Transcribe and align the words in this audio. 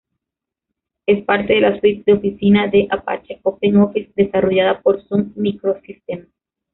Es 1.05 1.23
parte 1.25 1.53
de 1.53 1.61
la 1.61 1.79
suite 1.79 2.01
de 2.11 2.17
oficina 2.17 2.67
de 2.67 2.87
Apache 2.89 3.39
OpenOffice 3.43 4.11
desarrollada 4.15 4.81
por 4.81 4.99
Sun 5.07 5.31
Microsystems. 5.35 6.27